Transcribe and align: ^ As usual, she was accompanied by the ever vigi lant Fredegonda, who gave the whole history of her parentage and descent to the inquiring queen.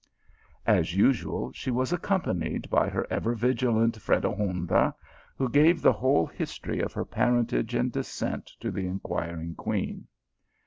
^ 0.01 0.03
As 0.65 0.95
usual, 0.95 1.51
she 1.51 1.69
was 1.69 1.93
accompanied 1.93 2.71
by 2.71 2.89
the 2.89 3.05
ever 3.11 3.35
vigi 3.35 3.67
lant 3.67 3.97
Fredegonda, 4.01 4.95
who 5.37 5.47
gave 5.47 5.79
the 5.83 5.93
whole 5.93 6.25
history 6.25 6.79
of 6.79 6.91
her 6.93 7.05
parentage 7.05 7.75
and 7.75 7.91
descent 7.91 8.47
to 8.61 8.71
the 8.71 8.87
inquiring 8.87 9.53
queen. 9.53 10.07